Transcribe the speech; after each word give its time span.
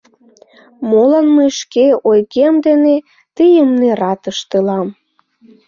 Молан 0.89 1.27
мый 1.35 1.49
шке 1.59 1.85
ойгем 2.09 2.55
дене 2.65 2.95
тыйым 3.37 3.69
нерат 3.81 4.21
ыштылам? 4.31 4.87